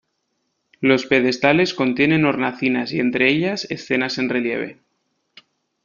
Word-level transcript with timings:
Los 0.79 1.05
pedestales 1.05 1.75
contienen 1.75 2.25
hornacinas 2.25 2.91
y 2.91 2.99
entre 2.99 3.29
ellas 3.29 3.67
escenas 3.69 4.17
en 4.17 4.29
relieve. 4.29 4.79